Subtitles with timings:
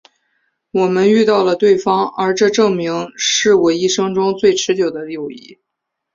[0.71, 5.59] 我们遇到了对方而这证明是我一生中最持久的友谊。